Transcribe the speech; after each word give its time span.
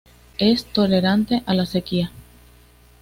Es 0.39 0.65
tolerante 0.65 1.43
a 1.45 1.53
la 1.53 1.67
sequía. 1.67 2.09